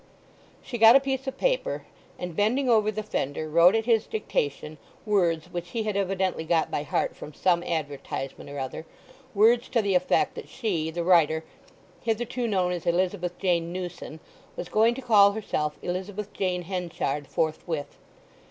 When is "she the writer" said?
10.49-11.43